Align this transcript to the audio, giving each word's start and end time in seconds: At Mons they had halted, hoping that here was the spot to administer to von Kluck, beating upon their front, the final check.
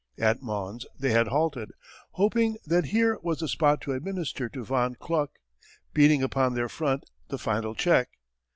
At 0.17 0.41
Mons 0.41 0.87
they 0.97 1.11
had 1.11 1.27
halted, 1.27 1.73
hoping 2.13 2.57
that 2.65 2.85
here 2.85 3.19
was 3.21 3.37
the 3.39 3.47
spot 3.47 3.81
to 3.81 3.91
administer 3.93 4.49
to 4.49 4.63
von 4.65 4.95
Kluck, 4.95 5.33
beating 5.93 6.23
upon 6.23 6.55
their 6.55 6.69
front, 6.69 7.03
the 7.27 7.37
final 7.37 7.75
check. 7.75 8.09